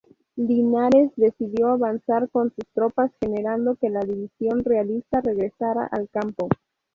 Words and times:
Linares 0.35 1.11
decidió 1.15 1.67
avanzar 1.67 2.27
con 2.31 2.49
sus 2.55 2.65
tropas 2.73 3.11
generando 3.19 3.75
que 3.75 3.91
la 3.91 3.99
división 3.99 4.63
realista 4.63 5.21
regresara 5.21 5.85
al 5.85 6.09
campo. 6.09 6.49